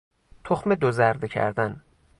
تخم 0.45 0.75
دوزرده 0.75 1.27
کردن 1.27 1.81